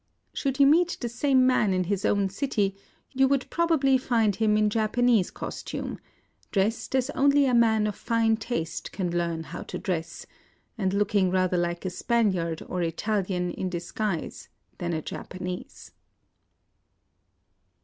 Should 0.33 0.59
you 0.59 0.65
meet 0.65 0.97
the 0.99 1.07
same 1.07 1.45
man 1.45 1.73
in 1.73 1.83
his 1.83 2.05
own 2.05 2.27
city, 2.29 2.75
you 3.11 3.27
would 3.27 3.47
probably 3.51 3.99
find 3.99 4.35
him 4.35 4.57
in 4.57 4.67
Japanese 4.67 5.29
costume,— 5.29 5.99
dressed 6.51 6.95
as 6.95 7.11
only 7.11 7.45
a 7.45 7.53
man 7.53 7.85
of 7.85 7.93
fine 7.95 8.35
taste 8.37 8.91
can 8.91 9.15
learn 9.15 9.43
how 9.43 9.61
to 9.61 9.77
dress, 9.77 10.25
and 10.75 10.91
look 10.91 11.13
ing 11.13 11.29
rather 11.29 11.55
like 11.55 11.85
a 11.85 11.91
Spaniard 11.91 12.63
or 12.67 12.81
Italian 12.81 13.51
in 13.51 13.69
dis 13.69 13.91
guise 13.91 14.49
than 14.79 14.91
a 14.91 15.03
Japanese. 15.03 15.91